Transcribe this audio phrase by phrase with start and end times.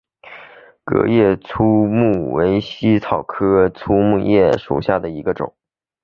[0.83, 5.53] 革叶粗叶木为茜草科粗叶木属下的一个种。